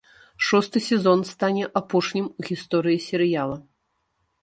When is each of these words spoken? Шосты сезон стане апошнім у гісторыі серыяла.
Шосты 0.45 0.79
сезон 0.87 1.19
стане 1.33 1.65
апошнім 1.83 2.33
у 2.39 2.49
гісторыі 2.51 2.99
серыяла. 3.13 3.57